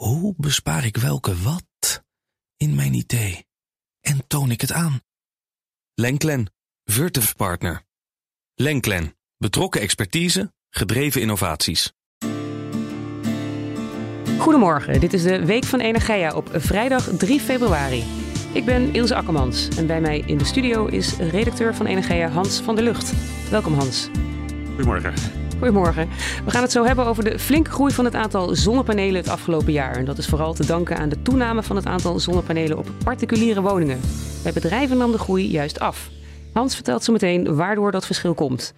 [0.00, 2.02] Hoe bespaar ik welke wat
[2.56, 3.46] in mijn idee
[4.00, 5.00] en toon ik het aan?
[5.94, 6.52] Lenklen,
[6.84, 7.82] Virtuf Partner.
[8.54, 11.92] Lenklen, betrokken expertise, gedreven innovaties.
[14.38, 18.04] Goedemorgen, dit is de Week van Energia op vrijdag 3 februari.
[18.52, 22.60] Ik ben Ilse Akkermans en bij mij in de studio is redacteur van Energia Hans
[22.60, 23.12] van der Lucht.
[23.50, 24.08] Welkom Hans.
[24.74, 25.14] Goedemorgen.
[25.60, 26.08] Goedemorgen.
[26.44, 29.72] We gaan het zo hebben over de flinke groei van het aantal zonnepanelen het afgelopen
[29.72, 29.96] jaar.
[29.96, 33.60] En dat is vooral te danken aan de toename van het aantal zonnepanelen op particuliere
[33.60, 34.00] woningen.
[34.42, 36.10] Bij bedrijven nam de groei juist af.
[36.52, 38.74] Hans vertelt zo meteen waardoor dat verschil komt.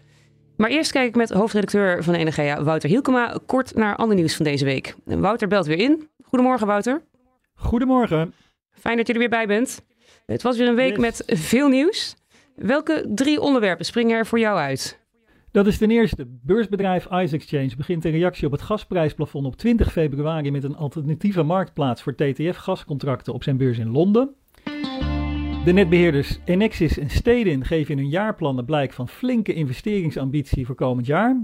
[0.57, 4.45] Maar eerst kijk ik met hoofdredacteur van Energia, Wouter Hielkema, kort naar ander nieuws van
[4.45, 4.95] deze week.
[5.05, 6.09] Wouter belt weer in.
[6.25, 7.03] Goedemorgen, Wouter.
[7.55, 8.35] Goedemorgen.
[8.73, 9.83] Fijn dat je er weer bij bent.
[10.27, 12.15] Het was weer een week met veel nieuws.
[12.57, 15.01] Welke drie onderwerpen springen er voor jou uit?
[15.53, 16.27] Dat is ten eerste.
[16.43, 21.43] Beursbedrijf Ice Exchange begint in reactie op het gasprijsplafond op 20 februari met een alternatieve
[21.43, 24.35] marktplaats voor TTF-gascontracten op zijn beurs in Londen.
[25.65, 31.07] De netbeheerders Enexis en Stedin geven in hun jaarplannen blijk van flinke investeringsambitie voor komend
[31.07, 31.43] jaar.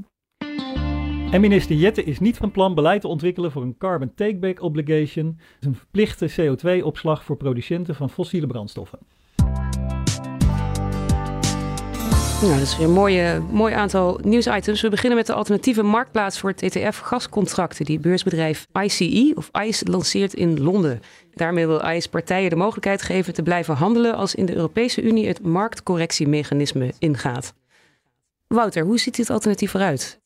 [1.30, 5.38] En minister Jette is niet van plan beleid te ontwikkelen voor een carbon takeback obligation,
[5.60, 8.98] een verplichte CO2-opslag voor producenten van fossiele brandstoffen.
[12.42, 14.80] Nou, dat is weer een mooie, mooi aantal nieuwsitems.
[14.80, 20.62] We beginnen met de alternatieve marktplaats voor TTF-gascontracten die beursbedrijf ICE of ICE lanceert in
[20.62, 21.00] Londen.
[21.34, 25.26] Daarmee wil ICE partijen de mogelijkheid geven te blijven handelen als in de Europese Unie
[25.26, 27.54] het marktcorrectiemechanisme ingaat.
[28.46, 30.20] Wouter, hoe ziet dit alternatief eruit?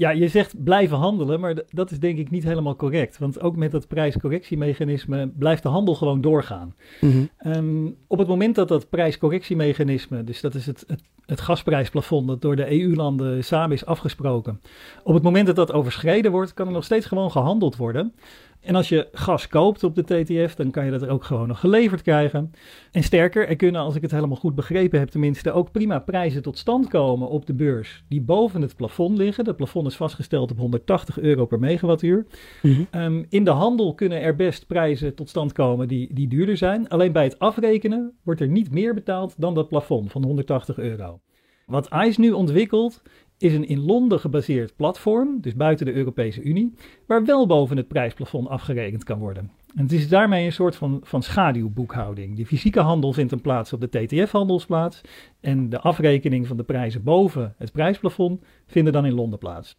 [0.00, 3.18] Ja, je zegt blijven handelen, maar dat is denk ik niet helemaal correct.
[3.18, 6.74] Want ook met dat prijscorrectiemechanisme blijft de handel gewoon doorgaan.
[7.00, 7.24] Mhm.
[7.38, 12.42] Ehm, op het moment dat dat prijscorrectiemechanisme, dus dat is het, het, het gasprijsplafond dat
[12.42, 14.60] door de EU-landen samen is afgesproken.
[15.02, 18.14] Op het moment dat dat overschreden wordt, kan er nog steeds gewoon gehandeld worden.
[18.60, 21.48] En als je gas koopt op de TTF, dan kan je dat er ook gewoon
[21.48, 22.52] nog geleverd krijgen.
[22.92, 26.42] En sterker, er kunnen, als ik het helemaal goed begrepen heb, tenminste ook prima prijzen
[26.42, 29.44] tot stand komen op de beurs die boven het plafond liggen.
[29.44, 32.26] Dat plafond is vastgesteld op 180 euro per megawattuur.
[32.62, 32.82] Mhm.
[32.90, 36.88] Ehm, in de handel kunnen er best prijzen tot stand komen die, die duurder zijn.
[36.88, 41.20] Alleen bij het afrekenen wordt er niet meer betaald dan dat plafond van 180 euro.
[41.66, 43.02] Wat ICE nu ontwikkelt,
[43.40, 46.74] is een in Londen gebaseerd platform, dus buiten de Europese Unie,
[47.06, 49.50] waar wel boven het prijsplafond afgerekend kan worden.
[49.74, 52.36] En het is daarmee een soort van, van schaduwboekhouding.
[52.36, 55.00] De fysieke handel vindt plaats op de TTF-handelsplaats
[55.40, 59.76] en de afrekening van de prijzen boven het prijsplafond vinden dan in Londen plaats.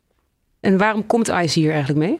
[0.60, 2.20] En waarom komt ICE hier eigenlijk mee?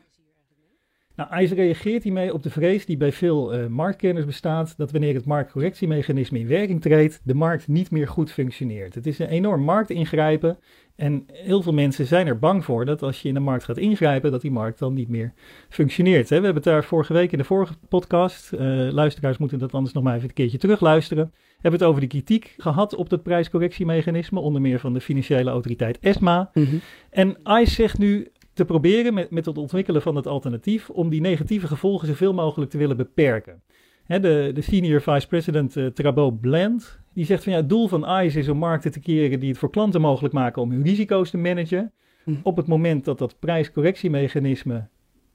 [1.16, 5.14] Nou, ICE reageert hiermee op de vrees die bij veel uh, marktkenners bestaat dat wanneer
[5.14, 8.96] het marktcorrectiemechanisme in werking treedt, de markt niet meer goed functioneert.
[8.96, 10.58] Het is een enorm marktingrijpen
[10.96, 13.78] en heel veel mensen zijn er bang voor dat als je in de markt gaat
[13.78, 15.34] ingrijpen, dat die markt dan niet meer
[15.70, 16.30] functioneert.
[16.30, 18.60] We hebben het daar vorige week in de vorige podcast, uh,
[18.92, 22.54] luisteraars moeten dat anders nog maar even een keertje terugluisteren, hebben het over de kritiek
[22.58, 26.50] gehad op het prijscorrectiemechanisme, onder meer van de financiële autoriteit ESMA.
[26.54, 26.76] Mhm.
[27.10, 31.22] En ICE zegt nu te proberen met, met het ontwikkelen van het alternatief om die
[31.22, 33.62] negatieve gevolgen zoveel mogelijk te willen beperken.
[34.08, 38.22] De, de senior vice president uh, Trabo Bland, die zegt van ja, het doel van
[38.24, 41.30] ICE is om markten te keren die het voor klanten mogelijk maken om hun risico's
[41.30, 41.92] te managen.
[42.24, 42.36] Hm.
[42.44, 44.88] Op het moment dat dat prijscorrectiemechanisme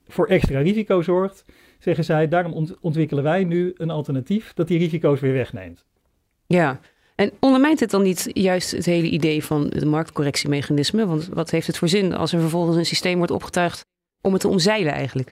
[0.07, 1.45] voor extra risico zorgt,
[1.79, 5.85] zeggen zij, daarom ont- ontwikkelen wij nu een alternatief dat die risico's weer wegneemt.
[6.45, 6.79] Ja,
[7.17, 11.05] en ondermijnt het dan niet juist het hele idee van het marktcorrectiemechanisme?
[11.05, 13.85] Want wat heeft het voor zin als er vervolgens een systeem wordt opgetuigd
[14.21, 15.29] om het te omzeilen eigenlijk?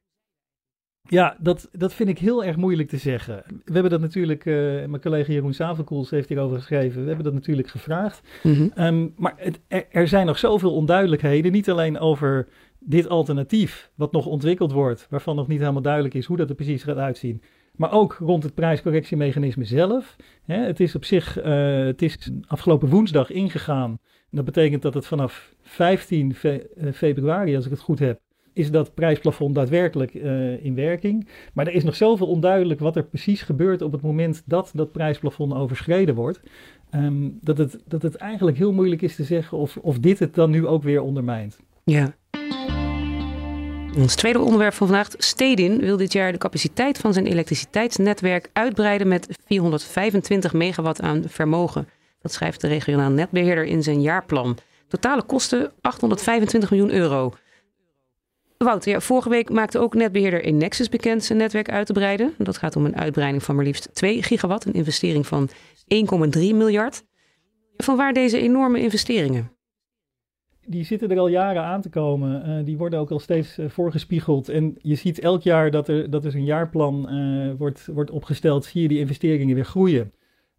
[1.08, 3.44] Ja, dat, dat vind ik heel erg moeilijk te zeggen.
[3.48, 7.34] We hebben dat natuurlijk, uh, mijn collega Jeroen Savenkoels heeft hierover geschreven, we hebben dat
[7.34, 8.22] natuurlijk gevraagd.
[8.44, 8.68] Mhm.
[8.78, 12.48] Um, maar het, er, er, zijn nog zoveel onduidelijkheden, niet alleen over
[12.80, 16.56] dit alternatief wat nog ontwikkeld wordt, waarvan nog niet helemaal duidelijk is hoe dat er
[16.56, 17.42] precies gaat uitzien.
[17.78, 20.16] Maar ook rond het prijscorrectiemechanisme zelf.
[20.46, 24.00] Hè, het is op zich, uh, het is afgelopen woensdag ingegaan.
[24.32, 28.20] Dat betekent dat het vanaf 15 fe februari, als ik het goed heb,
[28.54, 31.28] is dat prijsplafond daadwerkelijk uh, in werking.
[31.54, 34.92] Maar er is nog zoveel onduidelijk wat er precies gebeurt op het moment dat dat
[34.92, 36.40] prijsplafond overschreden wordt.
[36.92, 40.36] Um, dat, het, dat het eigenlijk heel moeilijk is te zeggen of, of dit het
[40.36, 41.60] dan nu ook weer ondermijnt.
[41.84, 42.16] Ja.
[43.96, 45.10] Ons tweede onderwerp van vandaag.
[45.18, 51.90] Stedin wil dit jaar de capaciteit van zijn elektriciteitsnetwerk uitbreiden met 425 megawatt aan vermogen.
[52.22, 54.58] Dat schrijft de regionaal netbeheerder in zijn jaarplan.
[54.88, 57.34] Totale kosten 825 miljoen euro.
[58.58, 62.34] Wouter, vorige week maakte ook netbeheerder Enexis bekend zijn netwerk uit te breiden.
[62.38, 65.56] Dat gaat om een uitbreiding van maar liefst 2 gigawatt, een investering van 1,3
[66.34, 67.04] miljard.
[67.78, 69.55] Vanwaar deze enorme investeringen?
[70.68, 72.44] Die zitten er al jaren aan te komen.
[72.44, 74.50] Eh, die worden ook al steeds uh, voorgespiegeld.
[74.50, 78.66] En je ziet elk jaar dat er, dat er een jaarplan uh, wordt, wordt opgesteld,
[78.66, 80.12] zie je die investeringen weer groeien.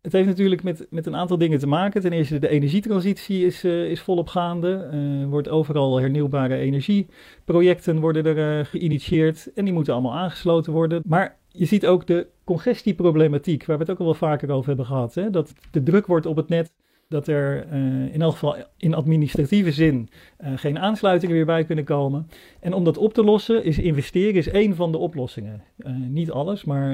[0.03, 2.01] Het heeft natuurlijk met, met een aantal dingen te maken.
[2.01, 4.89] Ten eerste de energietransitie is, is volop gaande.
[5.23, 9.53] Er wordt overal hernieuwbare energieprojecten worden er geïnitieerd.
[9.55, 11.03] En die moeten allemaal aangesloten worden.
[11.07, 14.87] Maar je ziet ook de congestieproblematiek, waar we het ook al wel vaker over hebben
[14.87, 15.15] gehad.
[15.15, 15.31] Hè?
[15.31, 16.73] Dat de druk wordt op het net
[17.09, 20.09] dat er uh, in elk geval in administratieve zin
[20.41, 22.29] uh, geen aansluitingen meer bij kunnen komen.
[22.61, 25.63] En om dat op te lossen is investeren is één van de oplossingen.
[25.79, 26.91] Uh, niet alles, maar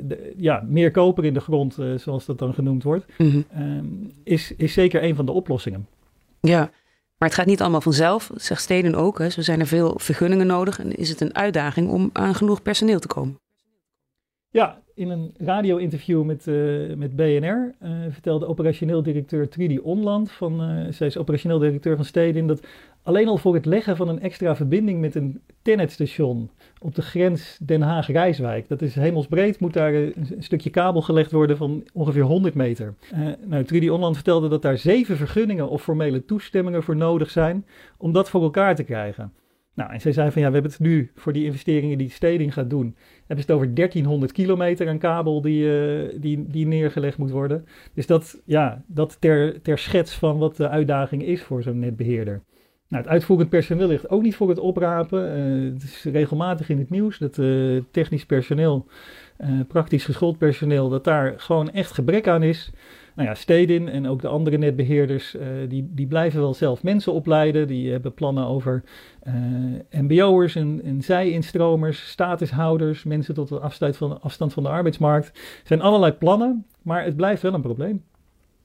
[0.00, 4.12] de, ja, meer koper in de grond, zoals dat dan genoemd wordt, mm -hmm.
[4.24, 5.86] is, is zeker één van de oplossingen.
[6.40, 6.70] Ja,
[7.18, 9.18] maar het gaat niet allemaal vanzelf, zegt Steden ook.
[9.18, 9.30] Hè.
[9.30, 12.98] Zo zijn er veel vergunningen nodig en is het een uitdaging om aan genoeg personeel
[12.98, 13.40] te komen.
[14.50, 20.70] Ja, in een radio-interview met, uh, met BNR eh, vertelde operationeel directeur Trudy Onland, van,
[20.70, 22.66] uh, zij is operationeel directeur van Stedin, dat
[23.02, 26.50] alleen al voor het leggen van een extra verbinding met een Tennet-station
[26.80, 31.32] op de grens Den Haag-Rijswijk, dat is hemelsbreed, moet daar een, een, stukje kabel gelegd
[31.32, 32.94] worden van ongeveer 100 meter.
[33.44, 37.66] nou, Trudy Onland vertelde dat daar zeven vergunningen of formele toestemmingen voor nodig zijn
[37.96, 39.32] om dat voor elkaar te krijgen.
[39.76, 42.52] Nou, en zij zei van ja, we hebben het nu voor die investeringen die Steding
[42.52, 42.96] gaat doen,
[43.26, 47.66] hebben ze het over 1300 kilometer aan kabel die, uh, die, die neergelegd moet worden.
[47.94, 52.42] Dus dat, ja, dat ter, ter schets van wat de uitdaging is voor zo'n netbeheerder.
[52.88, 55.38] Nou, het uitvoerend personeel ligt ook niet voor het oprapen.
[55.38, 58.86] Uh, het is regelmatig in het nieuws dat uh, technisch personeel,
[59.68, 62.72] praktisch geschoold personeel, dat daar gewoon echt gebrek aan is
[63.16, 67.12] nou ja, Stedin en ook de andere netbeheerders, uh, die, die blijven wel zelf mensen
[67.12, 67.66] opleiden.
[67.66, 68.82] Die hebben plannen over
[69.26, 69.34] uh,
[69.90, 75.26] mbo'ers en, en zij-instromers, statushouders, mensen tot de afstand van, afstand van de arbeidsmarkt.
[75.26, 78.02] Er zijn allerlei plannen, maar het blijft wel een probleem.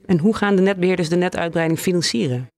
[0.06, 2.51] En hoe gaan de netbeheerders de netuitbreiding financieren?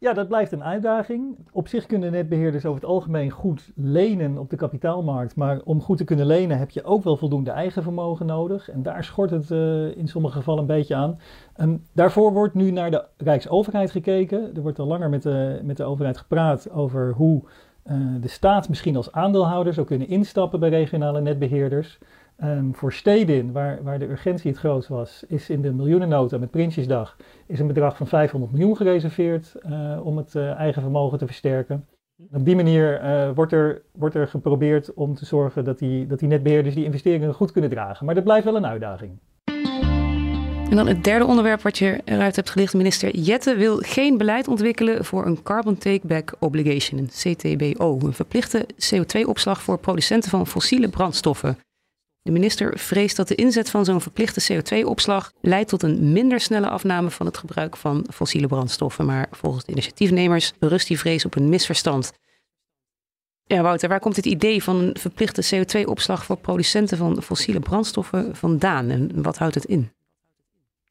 [0.00, 1.36] Ja, dat blijft een uitdaging.
[1.52, 5.36] Op zich kunnen netbeheerders over het algemeen goed lenen op de kapitaalmarkt.
[5.36, 8.70] Maar om goed te kunnen lenen heb je ook wel voldoende eigen vermogen nodig.
[8.70, 11.18] En daar schort het uh, in sommige gevallen een beetje aan.
[11.56, 14.54] Um, daarvoor wordt nu naar de Rijksoverheid gekeken.
[14.54, 17.42] Er wordt al langer met de, met de overheid gepraat over hoe
[17.90, 21.98] uh, de staat misschien als aandeelhouder zou kunnen instappen bij regionale netbeheerders.
[22.44, 26.50] Um, voor steden waar, waar de urgentie het grootst was, is in de miljoenennota met
[26.50, 31.26] Prinsjesdag is een bedrag van 500 miljoen gereserveerd uh, om het uh, eigen vermogen te
[31.26, 31.86] versterken.
[32.32, 36.18] Op die manier uh, wordt, er, wordt er geprobeerd om te zorgen dat die, dat
[36.18, 38.06] die netbeheerders die investeringen goed kunnen dragen.
[38.06, 39.18] Maar dat blijft wel een uitdaging.
[40.70, 42.74] En dan het derde onderwerp wat je eruit hebt gelicht.
[42.74, 47.98] Minister Jette wil geen beleid ontwikkelen voor een Carbon Takeback Obligation, een CTBO.
[48.02, 51.58] Een verplichte CO2-opslag voor producenten van fossiele brandstoffen.
[52.28, 56.68] De minister vreest dat de inzet van zo'n verplichte CO2-opslag leidt tot een minder snelle
[56.68, 59.06] afname van het gebruik van fossiele brandstoffen.
[59.06, 62.12] Maar volgens de initiatiefnemers berust die vrees op een misverstand.
[63.44, 68.36] Ja, Wouter, waar komt het idee van een verplichte CO2-opslag voor producenten van fossiele brandstoffen
[68.36, 69.90] vandaan en wat houdt het in?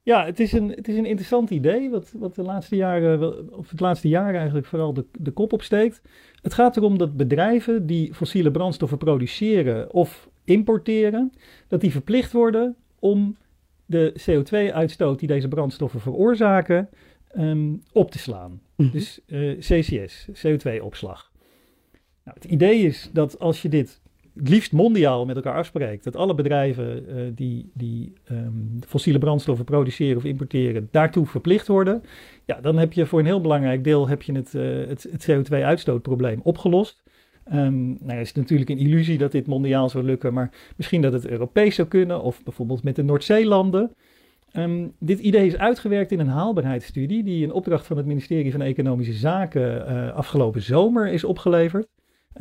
[0.04, 3.70] Ja, het is een, het is een interessant idee, wat, wat de laatste jaren, of
[3.70, 6.02] het laatste jaar eigenlijk vooral de, de kop opsteekt.
[6.42, 11.32] Het gaat erom dat bedrijven die fossiele brandstoffen produceren of importeren,
[11.68, 13.38] dat die verplicht worden om
[13.86, 16.90] de CO2-uitstoot die deze brandstoffen veroorzaken
[17.38, 18.62] um, op te slaan.
[18.76, 21.32] Mm Dus uh, eh, CCS, CO2-opslag.
[22.24, 24.02] Nou, het idee is dat als je dit
[24.38, 29.66] het liefst mondiaal met elkaar afspreekt, dat alle bedrijven uh, die, die um, fossiele brandstoffen
[29.66, 32.04] produceren of importeren daartoe verplicht worden,
[32.46, 35.28] ja, dan heb je voor een heel belangrijk deel heb je het, uh, het, het
[35.32, 37.04] CO2-uitstootprobleem opgelost.
[37.54, 41.28] Um, nou, is natuurlijk een illusie dat dit mondiaal zou lukken, maar misschien dat het
[41.28, 43.92] Europees zou kunnen, of bijvoorbeeld met de Noordzeelanden.
[44.54, 48.62] Um, dit idee is uitgewerkt in een haalbaarheidsstudie die in opdracht van het ministerie van
[48.62, 51.88] Economische Zaken uh, afgelopen zomer is opgeleverd.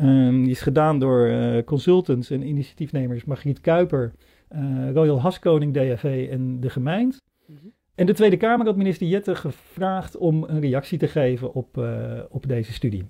[0.01, 4.13] Um, die is gedaan door uh, consultants en initiatiefnemers Margriet Kuiper,
[4.55, 7.21] uh, Royal Haskoning DAV en de gemeente.
[7.47, 7.73] Mm -hmm.
[7.95, 11.87] En de Tweede Kamer had minister Jette gevraagd om een reactie te geven op,
[12.31, 13.05] op deze studie.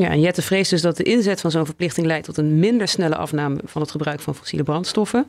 [0.00, 2.88] Ja, en Jette vreest dus dat de inzet van zo'n verplichting leidt tot een minder
[2.88, 5.26] snelle afname van het gebruik van fossiele brandstoffen.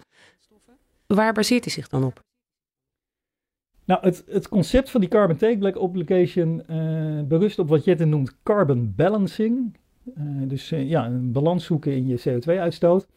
[1.07, 2.23] Waar baseert hij zich dan op?
[3.85, 8.05] Nou, het, het concept van die carbon take black obligation uh, berust op wat Jette
[8.05, 9.77] noemt carbon balancing.
[10.17, 13.07] Uh, dus uh, ja, een balans zoeken in je CO2-uitstoot.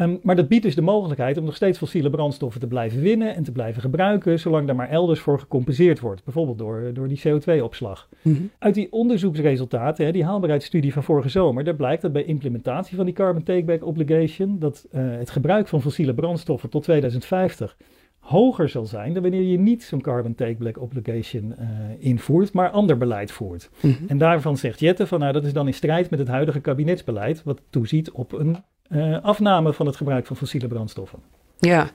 [0.00, 3.34] Um, maar dat biedt dus de mogelijkheid om nog steeds fossiele brandstoffen te blijven winnen
[3.34, 6.24] en te blijven gebruiken, zolang daar maar elders voor gecompenseerd wordt.
[6.24, 8.08] Bijvoorbeeld door, door die CO2-opslag.
[8.22, 8.50] Mm -hmm.
[8.58, 13.04] Uit die onderzoeksresultaten, hè, die haalbaarheidsstudie van vorige zomer, daar blijkt dat bij implementatie van
[13.04, 17.76] die Carbon Takeback Obligation, dat uh, het gebruik van fossiele brandstoffen tot 2050
[18.18, 21.66] hoger zal zijn dan wanneer je niet zo'n carbon take back obligation uh,
[21.98, 23.70] invoert, maar ander beleid voert.
[23.80, 23.92] Mhm.
[24.06, 27.42] En daarvan zegt Jette van nou dat is dan in strijd met het huidige kabinetsbeleid,
[27.42, 28.56] wat toeziet op een
[28.88, 31.18] uh, afname van het gebruik van fossiele brandstoffen.
[31.58, 31.90] Ja.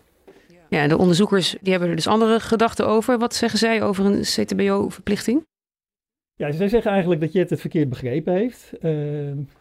[0.69, 3.17] ja, de onderzoekers die hebben er dus andere gedachten over.
[3.17, 5.47] Wat zeggen zij over een CTBO-verplichting?
[6.35, 8.71] Ja, zij zeggen eigenlijk dat Jet het verkeerd begrepen heeft.
[8.73, 8.81] Uh,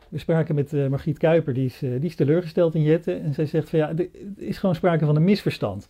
[0.09, 3.13] we spraken met uh, Margriet Kuiper, die is, uh, die is teleurgesteld in Jette.
[3.13, 5.89] En zij zegt van ja, er is gewoon sprake van een misverstand.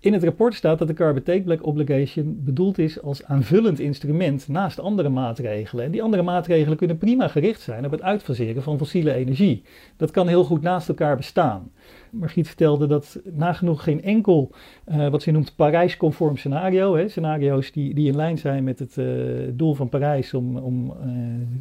[0.00, 4.48] In het rapport staat dat de Carbon Take Back Obligation bedoeld is als aanvullend instrument
[4.48, 5.84] naast andere maatregelen.
[5.84, 9.62] En die andere maatregelen kunnen prima gericht zijn op het uitfaseren van fossiele energie.
[9.96, 11.70] Dat kan heel goed naast elkaar bestaan.
[12.10, 14.50] Margriet vertelde dat nagenoeg geen enkel,
[14.88, 18.96] uh, wat ze noemt Parijs-conform scenario, hè, scenario's die, die in lijn zijn met het
[18.96, 19.06] uh,
[19.52, 21.12] doel van Parijs om, om uh,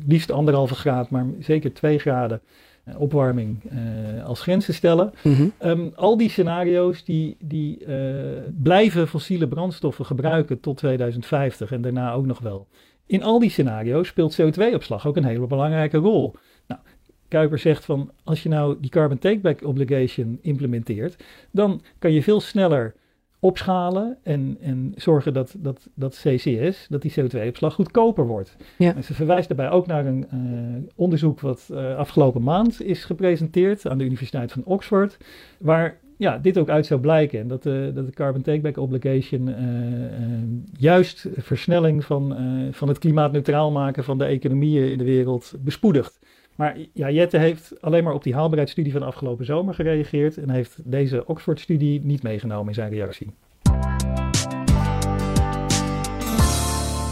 [0.08, 2.42] liefst anderhalve graad, maar zeker twee graden
[2.98, 5.14] opwarming uh, als grens te stellen.
[5.22, 5.52] Mm -hmm.
[5.64, 7.96] um, al die scenario's die, die uh,
[8.64, 12.68] blijven fossiele brandstoffen gebruiken tot 2050 en daarna ook nog wel.
[13.06, 16.36] In al die scenario's speelt CO2-opslag ook een hele belangrijke rol.
[16.68, 16.82] Nou,
[17.28, 22.42] Kuiper zegt van als je nou die carbon take-back obligation implementeert, dan kan je veel
[22.42, 22.96] sneller
[23.40, 28.56] opschalen en, en zorgen dat, dat, dat CCS, dat die CO2-opslag goedkoper wordt.
[28.78, 28.96] Ja.
[28.96, 33.88] En ze verwijst daarbij ook naar een uh, onderzoek wat uh, afgelopen maand is gepresenteerd
[33.88, 35.18] aan de Universiteit van Oxford,
[35.60, 37.40] waar ja, dit ook uit zou blijken.
[37.40, 39.56] En dat de, dat de carbon take-back obligation uh,
[40.78, 42.36] juist versnelling van,
[42.72, 46.20] van het klimaatneutraal maken van de economieën in de wereld bespoedigt.
[46.58, 50.50] Maar ja, Jette heeft alleen maar op die haalbaarheidsstudie van de afgelopen zomer gereageerd en
[50.50, 53.34] heeft deze Oxford-studie niet meegenomen in zijn reactie.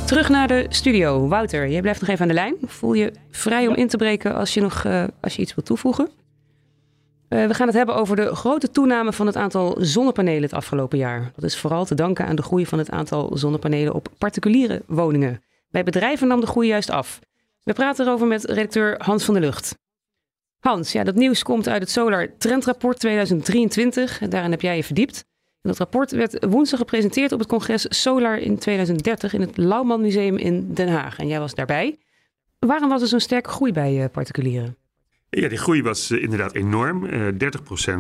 [0.05, 1.27] Terug naar de studio.
[1.27, 2.55] Wouter, jij blijft nog even aan de lijn.
[2.61, 5.67] Voel je vrij om in te breken als je, nog, uh, als je iets wilt
[5.67, 6.09] toevoegen?
[7.29, 10.97] Uh, we gaan het hebben over de grote toename van het aantal zonnepanelen het afgelopen
[10.97, 11.31] jaar.
[11.35, 15.43] Dat is vooral te danken aan de groei van het aantal zonnepanelen op particuliere woningen.
[15.69, 17.19] Bij bedrijven nam de groei juist af.
[17.65, 19.77] We praten erover met redacteur Hans van der Lucht.
[20.59, 24.19] Hans, ja, dat nieuws komt uit het Solar Trendrapport 2023.
[24.29, 25.25] Daarin heb jij je verdiept.
[25.61, 30.01] En dat rapport werd woensdag gepresenteerd op het congres Solar in 2030 in het Lauwman
[30.01, 31.19] Museum in Den Haag.
[31.19, 31.97] En jij was daarbij.
[32.59, 34.75] Waarom was er zo'n sterke groei bij uh, particulieren?
[35.29, 37.05] Ja, die groei was uh, inderdaad enorm.
[37.05, 37.99] Uh, 30%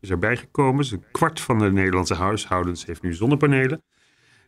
[0.00, 0.76] is erbij gekomen.
[0.76, 3.82] Dus een kwart van de Nederlandse huishoudens heeft nu zonnepanelen.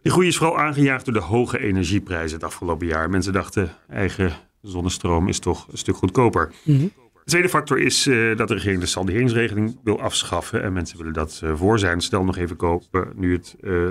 [0.02, 3.10] Die groei is vooral aangejaagd door de hoge energieprijzen het afgelopen jaar.
[3.10, 4.32] Mensen dachten, eigen
[4.64, 6.52] zonnestroom is toch een stuk goedkoper.
[6.62, 6.92] Mm -hmm.
[7.24, 10.62] De tweede factor is uh, dat de regering de salderingsregeling wil afschaffen.
[10.62, 12.00] En mensen willen dat uh, voor zijn.
[12.00, 13.88] Stel nog even kopen nu het uh,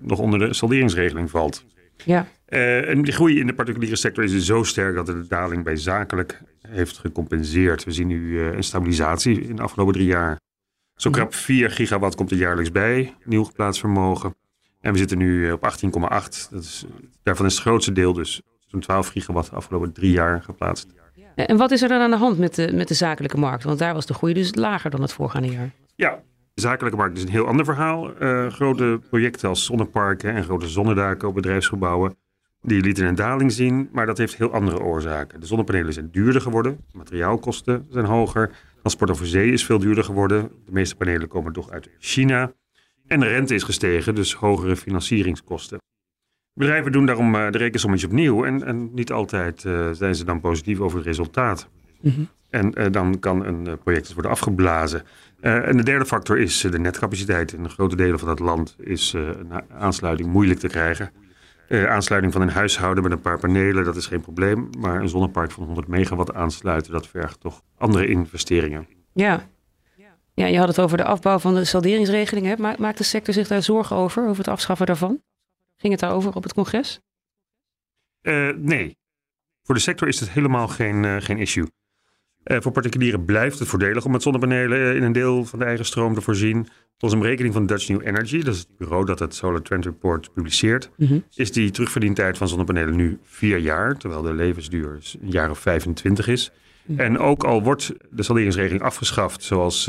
[0.00, 1.64] nog onder de salderingsregeling valt.
[2.04, 2.26] Ja.
[2.46, 6.40] en die groei in de particuliere sector is zo sterk dat de daling bij zakelijk
[6.68, 7.84] heeft gecompenseerd.
[7.84, 10.40] We zien nu een stabilisatie in de afgelopen drie jaar.
[10.94, 14.34] Zo krap 4 gigawatt komt er jaarlijks bij, nieuw geplaatst vermogen.
[14.80, 16.58] En we zitten nu op 18,8.
[17.22, 18.42] Daarvan is het grootste deel dus
[18.74, 20.86] zo'n 12 gigawatt de afgelopen drie jaar geplaatst.
[21.34, 23.64] En wat is er dan aan de hand met de, met de zakelijke markt?
[23.64, 25.70] Want daar was de groei dus lager dan het voorgaande jaar.
[25.94, 26.22] Ja,
[26.54, 28.22] de zakelijke markt is een heel ander verhaal.
[28.22, 32.16] Uh, grote projecten als zonneparken en grote zonnedaken op bedrijfsgebouwen,
[32.60, 35.40] die lieten een daling zien, maar dat heeft heel andere oorzaken.
[35.40, 38.50] De zonnepanelen zijn duurder geworden, materiaalkosten zijn hoger,
[38.80, 40.50] transport over zee is veel duurder geworden.
[40.64, 42.52] De meeste panelen komen toch uit China.
[43.06, 45.78] En de rente is gestegen, dus hogere financieringskosten.
[46.54, 50.40] Bedrijven doen daarom uh, de rekensommetjes opnieuw en, en niet altijd uh, zijn ze dan
[50.40, 51.68] positief over het resultaat.
[52.00, 52.28] Mm -hmm.
[52.50, 55.02] En uh, dan kan een project worden afgeblazen.
[55.40, 57.52] en de derde factor is de netcapaciteit.
[57.52, 61.10] In grote delen van het land is een aansluiting moeilijk te krijgen.
[61.68, 64.68] aansluiting van een huishouden met een paar panelen, dat is geen probleem.
[64.78, 68.86] Maar een zonnepark van 100 megawatt aansluiten, dat vergt toch andere investeringen.
[69.12, 69.48] Ja.
[70.34, 72.46] Ja, je had het over de afbouw van de salderingsregeling.
[72.46, 72.74] Hè?
[72.78, 75.20] Maakt de sector zich daar zorgen over, over het afschaffen daarvan?
[75.84, 77.00] Ging het daarover op het congres?
[78.22, 78.98] Uh, nee.
[79.62, 81.66] Voor de sector is het helemaal geen, uh, geen issue.
[82.44, 85.84] Uh, voor particulieren blijft het voordelig om met zonnepanelen in een deel van de eigen
[85.84, 86.66] stroom te voorzien.
[86.98, 89.84] Volgens een berekening van Dutch New Energy, dat is het bureau dat het Solar Trend
[89.84, 91.24] Report publiceert, mm -hmm.
[91.34, 96.28] is die terugverdientijd van zonnepanelen nu vier jaar, terwijl de levensduur een jaar of 25
[96.28, 96.52] is.
[96.84, 97.00] Mhm.
[97.00, 99.86] En ook al wordt de salderingsregeling afgeschaft, zoals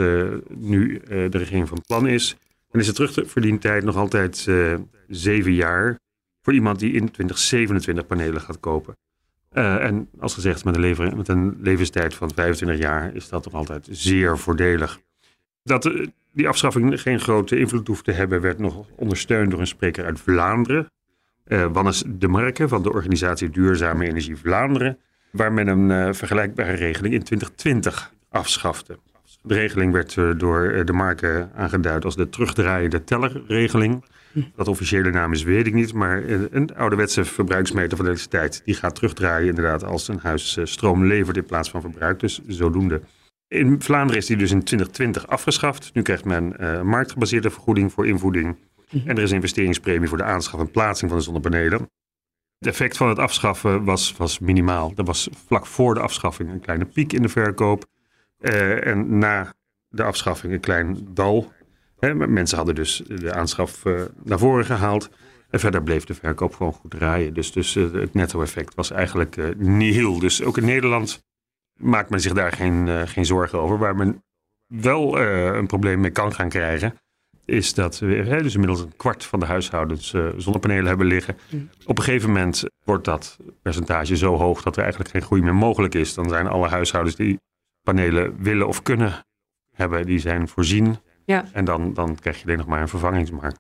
[0.56, 2.38] nu de regering van plan is,
[2.76, 4.76] dan is de terugverdientijd nog altijd uh,
[5.08, 6.00] zeven jaar
[6.42, 8.98] voor iemand die in 2027 panelen gaat kopen.
[9.52, 13.54] en als gezegd, met een, lever, met een levenstijd van 25 jaar is dat nog
[13.54, 15.00] altijd zeer voordelig.
[15.64, 15.92] Dat
[16.32, 20.20] die afschaffing geen grote invloed hoeft te hebben, werd nog ondersteund door een spreker uit
[20.20, 20.92] Vlaanderen.
[21.72, 25.00] Wannes de Marke van de organisatie Duurzame Energie Vlaanderen
[25.36, 29.00] waar men een uh, vergelijkbare regeling in 2020 afschafte.
[29.48, 34.04] De regeling werd door de marken aangeduid als de terugdraaiende tellerregeling.
[34.56, 35.94] Dat officiële naam is, weet ik niet.
[35.94, 38.62] Maar een ouderwetse verbruiksmeter van elektriciteit.
[38.66, 42.20] Die gaat terugdraaien inderdaad als een huis stroom levert in plaats van verbruik.
[42.20, 43.02] Dus zodoende.
[43.48, 45.90] In Vlaanderen is die dus in 2020 afgeschaft.
[45.94, 48.58] Nu krijgt men uh, marktgebaseerde vergoeding voor invoeding.
[48.92, 49.10] Mhm.
[49.10, 51.90] En er is een investeringspremie voor de aanschaf en plaatsing van de zonnepanelen.
[52.58, 54.94] Het effect van het afschaffen was, was minimaal.
[54.96, 57.86] Er was vlak voor de afschaffing een kleine piek in de verkoop.
[58.46, 59.54] Uh, en na
[59.88, 61.52] de afschaffing een klein dal.
[62.00, 65.10] Hè, mensen hadden dus de aanschaf uh, naar voren gehaald.
[65.50, 67.34] En verder bleef de verkoop gewoon goed draaien.
[67.34, 70.20] Dus, dus het netto-effect was eigenlijk nihil.
[70.20, 71.24] Dus ook in Nederland
[71.80, 73.78] maakt men zich daar geen, uh, geen zorgen over.
[73.78, 74.24] Waar men
[74.68, 76.94] wel uh, een probleem mee kan gaan krijgen,
[77.46, 81.38] is dat we dus inmiddels een kwart van de huishoudens uh, zonnepanelen hebben liggen.
[81.50, 81.70] Mm.
[81.86, 85.56] Op een gegeven moment wordt dat percentage zo hoog dat er eigenlijk geen groei meer
[85.56, 86.14] mogelijk is.
[86.14, 87.40] Dan zijn alle huishoudens die
[87.86, 89.26] panelen willen of kunnen
[89.74, 90.98] hebben, die zijn voorzien.
[91.26, 91.46] Ja.
[91.52, 93.60] En dan, dan krijg je alleen nog maar een vervangingsmarkt.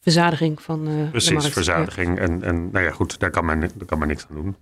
[0.00, 2.18] Verzadiging van uh, Precies, verzadiging.
[2.18, 4.56] En, en nou ja, goed, daar kan men, daar kan men niks aan doen.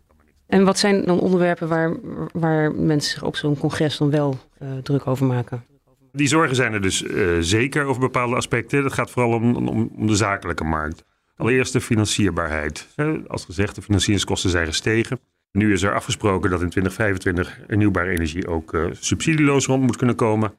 [0.46, 1.96] En wat zijn dan onderwerpen waar,
[2.32, 5.64] waar mensen zich op zo'n congres dan wel uh, druk over maken?
[6.12, 8.82] Die zorgen zijn er dus uh, zeker over bepaalde aspecten.
[8.82, 11.04] Dat gaat vooral om, om, om de zakelijke markt.
[11.36, 12.88] Allereerst de financierbaarheid.
[13.26, 15.20] Als gezegd, de financieringskosten zijn gestegen.
[15.56, 20.16] Nu is er afgesproken dat in 2025 hernieuwbare energie ook uh, subsidieloos rond moet kunnen
[20.16, 20.58] komen.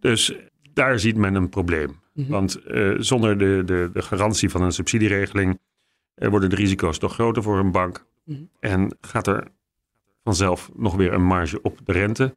[0.00, 0.34] Dus
[0.72, 1.88] daar ziet men een probleem.
[1.88, 2.28] Mm -hmm.
[2.28, 5.58] Want uh, zonder de, de, de garantie van een subsidieregeling
[6.14, 8.06] worden de risico's toch groter voor een bank.
[8.24, 8.42] Mhm.
[8.60, 9.48] En gaat er
[10.22, 12.36] vanzelf nog weer een marge op de rente.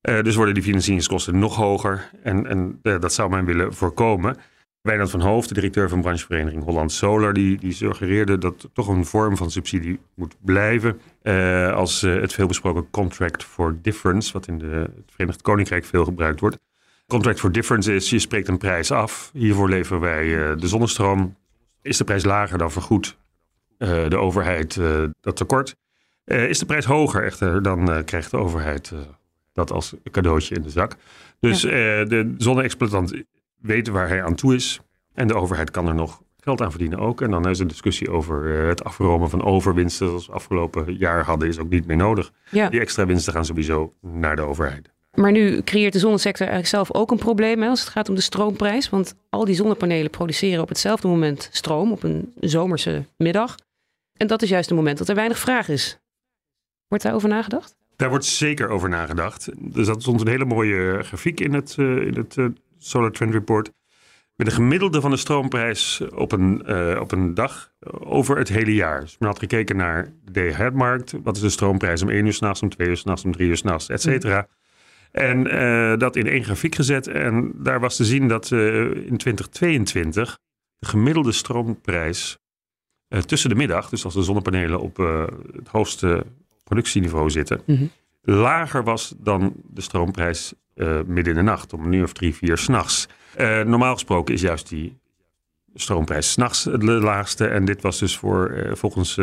[0.00, 2.10] Dus worden die financieringskosten nog hoger.
[2.22, 4.36] En, en dat zou men willen voorkomen.
[4.84, 8.88] Wijnand van Hoofd, de directeur van branchevereniging Holland Solar, die, die suggereerde dat er toch
[8.88, 11.00] een vorm van subsidie moet blijven.
[11.22, 16.40] Uh, als het veelbesproken contract for difference, wat in de, het Verenigd Koninkrijk veel gebruikt
[16.40, 16.58] wordt.
[17.06, 19.30] Contract for difference is, je spreekt een prijs af.
[19.32, 21.36] Hiervoor leveren wij de zonnestroom.
[21.82, 23.16] Is de prijs lager dan vergoed,
[23.78, 25.76] uh, de overheid uh, dat tekort.
[26.24, 28.92] Uh, is de prijs hoger echter, dan krijgt de overheid
[29.52, 30.96] dat als cadeautje in de zak.
[31.40, 31.70] Dus ja.
[32.04, 33.24] de zonne-exploitant
[33.66, 34.80] weet waar hij aan toe is.
[35.14, 37.20] En de overheid kan er nog geld aan verdienen ook.
[37.20, 41.48] En dan is de discussie over het afromen van overwinsten, zoals we afgelopen jaar hadden,
[41.48, 42.32] is ook niet meer nodig.
[42.50, 42.68] Ja.
[42.68, 44.92] Die extra winsten gaan sowieso naar de overheid.
[45.14, 48.14] Maar nu creëert de zonnesector eigenlijk zelf ook een probleem hè, als het gaat om
[48.14, 48.90] de stroomprijs.
[48.90, 53.54] Want al die zonnepanelen produceren op hetzelfde moment stroom op een zomerse middag.
[54.16, 55.98] En dat is juist het moment dat er weinig vraag is.
[56.88, 57.76] Wordt daarover nagedacht?
[57.96, 59.46] Daar wordt zeker over nagedacht.
[59.74, 62.46] Er zat soms een hele mooie grafiek in het, uh, in het uh,
[62.84, 63.72] Solar Trend Report.
[64.36, 68.74] Met een gemiddelde van de stroomprijs op een, uh, op een dag over het hele
[68.74, 69.00] jaar.
[69.00, 71.14] Dus men had gekeken naar de day-ahead-markt.
[71.22, 73.56] Wat is de stroomprijs om 1 uur s'nachts, om 2 uur s'nachts, om 3 uur
[73.56, 74.48] s'nachts, et cetera.
[75.10, 75.44] En
[75.98, 77.06] dat in één grafiek gezet.
[77.06, 80.38] En daar was te zien dat in 2022
[80.78, 82.38] de gemiddelde stroomprijs
[83.26, 86.26] tussen de middag, dus als de zonnepanelen op het hoogste
[86.64, 87.90] productieniveau zitten, mm -hmm.
[88.22, 90.54] lager was dan de stroomprijs
[91.06, 93.08] midden in de nacht, om een uur of drie, vier s'nachts.
[93.64, 94.98] normaal gesproken is juist die
[95.74, 97.46] stroomprijs s'nachts het laagste.
[97.46, 99.14] En dit was dus voor, volgens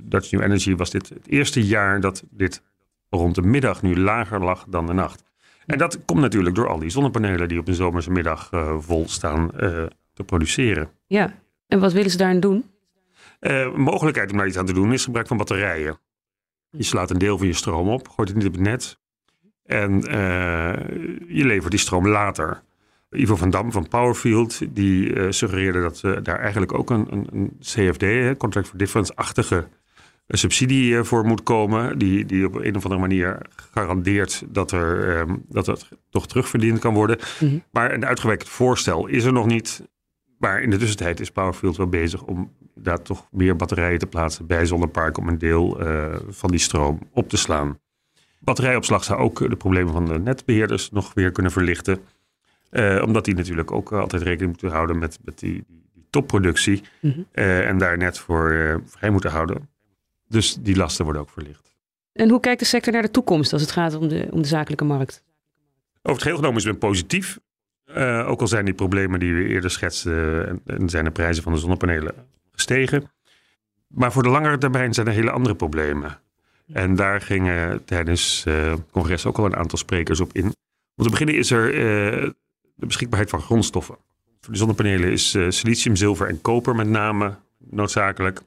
[0.00, 2.62] Dutch New Energy, was dit het eerste jaar dat dit
[3.10, 5.22] rond de middag nu lager lag dan de nacht.
[5.66, 9.50] En dat komt natuurlijk door al die zonnepanelen die op een zomerse middag vol staan
[10.14, 10.90] te produceren.
[11.06, 11.34] Ja,
[11.66, 12.64] en wat willen ze daarin doen?
[13.40, 15.98] Uh, mogelijkheid om daar iets aan te doen is gebruik van batterijen.
[16.70, 18.98] Je slaat een deel van je stroom op, gooit het niet op het net.
[19.66, 20.72] En uh,
[21.28, 22.62] je levert die stroom later.
[23.10, 27.56] Ivo van Dam van Powerfield, die uh, suggereerde dat daar eigenlijk ook een, een, een
[27.60, 29.68] CFD, Contract for Difference-achtige
[30.28, 31.98] subsidie voor moet komen.
[31.98, 33.38] Die, die op een of andere manier
[33.72, 37.18] garandeert dat, er, um, dat het toch terugverdiend kan worden.
[37.40, 37.62] Mm -hmm.
[37.70, 39.88] Maar een uitgewerkt voorstel is er nog niet.
[40.38, 44.46] Maar in de tussentijd is Powerfield wel bezig om daar toch meer batterijen te plaatsen
[44.46, 47.78] bij zonneparken om een deel uh, van die stroom op te slaan.
[48.44, 51.98] Batterijopslag zou ook de problemen van de netbeheerders nog weer kunnen verlichten.
[52.70, 56.82] Uh, omdat die natuurlijk ook altijd rekening moeten houden met, met die, die, topproductie.
[57.00, 57.26] Mm -hmm.
[57.34, 59.68] uh, en daar net voor vrij moeten houden.
[60.28, 61.76] Dus die lasten worden ook verlicht.
[62.12, 64.48] En hoe kijkt de sector naar de toekomst als het gaat om de, om de
[64.48, 65.22] zakelijke markt?
[65.96, 67.38] Over het geheel genomen is men positief.
[68.26, 71.52] Ook al zijn die problemen die we eerder schetsten en, en zijn de prijzen van
[71.52, 72.14] de zonnepanelen
[72.52, 73.10] gestegen.
[73.86, 76.18] Maar voor de langere termijn zijn er hele andere problemen.
[76.72, 80.44] En daar gingen tijdens uh, het congres ook al een aantal sprekers op in.
[80.96, 82.30] Om te beginnen is er uh,
[82.74, 83.96] de beschikbaarheid van grondstoffen.
[84.40, 88.40] Voor de zonnepanelen is uh, silicium, zilver en koper met name noodzakelijk.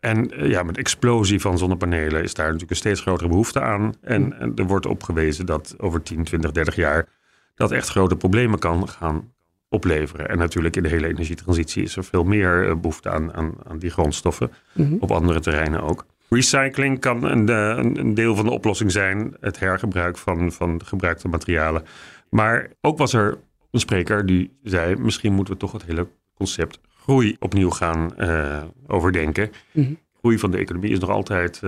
[0.00, 3.94] En ja, met explosie van zonnepanelen is daar natuurlijk een steeds grotere behoefte aan.
[4.00, 7.08] En, en er wordt opgewezen dat over 10, 20, 30 jaar
[7.54, 9.32] dat echt grote problemen kan gaan
[9.68, 10.28] opleveren.
[10.28, 13.78] En natuurlijk in de hele energietransitie is er veel meer eh, behoefte aan, aan, aan
[13.78, 14.52] die grondstoffen.
[14.72, 14.96] Mhm.
[15.00, 16.06] Op andere terreinen ook.
[16.28, 19.36] Recycling kan een, eh, een, deel van de oplossing zijn.
[19.40, 21.84] Het hergebruik van, van gebruikte materialen.
[22.30, 23.38] Maar ook was er
[23.70, 24.96] een spreker die zei...
[24.96, 29.50] misschien moeten we toch het hele concept groei opnieuw gaan eh, overdenken.
[29.72, 29.92] Mhm.
[30.18, 31.60] Groei van de economie is nog altijd eh,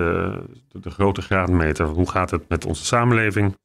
[0.69, 1.87] de, de grote graadmeter.
[1.87, 3.57] Hoe gaat het met onze samenleving?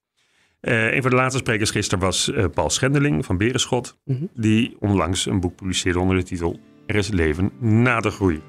[0.59, 3.97] Eh, een van de laatste sprekers gisteren was Paul Schendeling van Berenschot.
[4.05, 4.25] Mhm.
[4.33, 8.41] Die onlangs een boek publiceerde onder de titel Er is leven na de groei.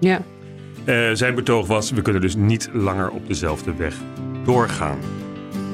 [0.00, 0.22] Ja.
[0.90, 3.94] Eh, zijn betoog was, we kunnen dus niet langer op dezelfde weg
[4.44, 4.98] doorgaan.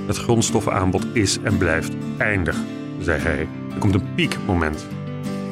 [0.06, 2.56] Het grondstoffenaanbod is en blijft eindig,
[3.00, 3.48] zei hij.
[3.72, 4.86] Er komt een piekmoment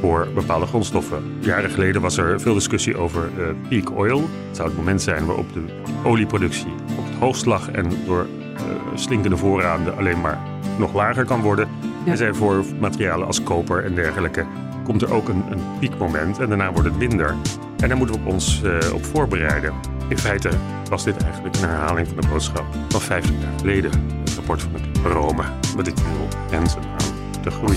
[0.01, 1.23] voor bepaalde grondstoffen.
[1.41, 4.21] Jaren geleden was er veel discussie over eh, peak oil.
[4.47, 5.65] Het zou het moment zijn waarop de
[6.05, 8.63] olieproductie op het hoogst lag en door eh,
[8.95, 10.39] slinkende voorraden alleen maar
[10.79, 11.69] nog lager kan worden.
[12.05, 12.11] Ja.
[12.11, 14.47] En zei voor materialen als koper en dergelijke
[14.83, 17.35] komt er ook een, een piekmoment en daarna wordt het minder.
[17.79, 19.73] En daar moeten we ons eh, op voorbereiden.
[20.09, 20.51] In feite
[20.89, 23.91] was dit eigenlijk een herhaling van de boodschap van 50 jaar geleden.
[24.21, 25.43] Het rapport van het Rome
[25.77, 27.77] met de titel Grenzen aan de groei.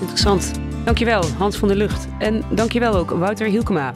[0.00, 0.52] Interessant.
[0.84, 2.06] Dankjewel, Hans van der Lucht.
[2.18, 3.92] En dankjewel ook, Wouter Hielkema.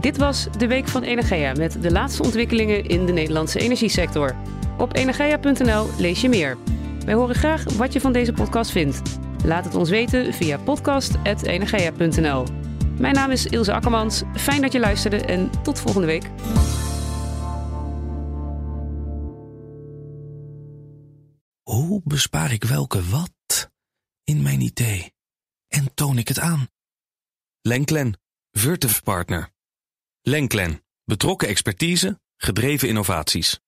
[0.00, 4.34] Dit was de Week van Energia met de laatste ontwikkelingen in de Nederlandse energiesector.
[4.78, 6.56] Op energia.nl lees je meer.
[7.04, 9.02] Wij horen graag wat je van deze podcast vindt.
[9.44, 12.59] Laat het ons weten via podcast.energia.nl.
[13.00, 14.22] Mijn naam is Ilse Akkermans.
[14.34, 16.24] Fijn dat je luisterde en tot volgende week.
[21.62, 23.70] Hoe bespaar ik welke wat
[24.24, 25.12] in mijn idee?
[25.68, 26.68] En toon ik het aan?
[27.60, 29.50] Lenklen, Virtuf Partner.
[30.20, 33.60] Lenklen, betrokken expertise, gedreven innovaties.